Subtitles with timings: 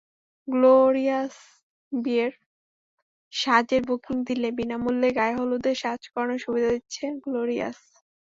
[0.47, 2.33] গ্লোরিয়াসবিয়ের
[3.33, 7.79] সাজের বুকিং দিলে বিনা মূল্যে গায়েহলুদের সাজ করানোর সুবিধা দিচ্ছে গ্লোরিয়াস।